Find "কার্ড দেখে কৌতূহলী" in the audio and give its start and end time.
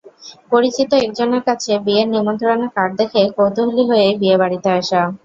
2.75-3.83